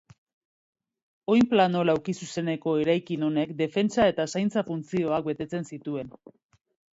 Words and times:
Oinplano 1.33 1.83
laukizuzeneko 1.89 2.73
eraikin 2.85 3.27
honek 3.27 3.53
defentsa 3.61 4.09
eta 4.15 4.27
zaintza 4.35 4.65
funtzioak 4.71 5.29
betetzen 5.29 5.71
zituen. 5.75 6.11